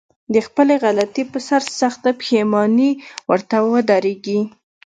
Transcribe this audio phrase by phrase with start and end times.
[0.33, 2.91] د خپلې غلطي په سر سخته پښېماني
[3.29, 4.39] ورته ودرېږي.